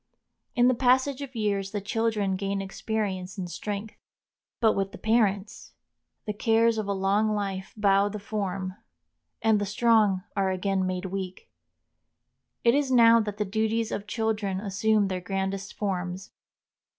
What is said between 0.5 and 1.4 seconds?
In the passage of